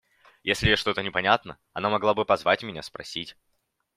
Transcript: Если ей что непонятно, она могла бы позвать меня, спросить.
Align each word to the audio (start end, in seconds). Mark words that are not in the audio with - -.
Если 0.41 0.65
ей 0.67 0.77
что 0.77 0.99
непонятно, 0.99 1.59
она 1.73 1.91
могла 1.91 2.15
бы 2.15 2.25
позвать 2.25 2.63
меня, 2.63 2.81
спросить. 2.81 3.37